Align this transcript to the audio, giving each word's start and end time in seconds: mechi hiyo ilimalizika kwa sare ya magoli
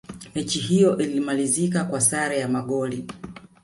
mechi 0.35 0.59
hiyo 0.59 0.97
ilimalizika 0.97 1.83
kwa 1.85 2.01
sare 2.01 2.39
ya 2.39 2.47
magoli 2.47 3.07